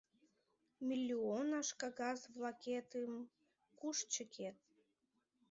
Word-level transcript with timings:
Миллионаш 0.87 1.69
кагаз-влакетым 1.81 3.13
куш 3.77 3.97
чыкет? 4.13 4.57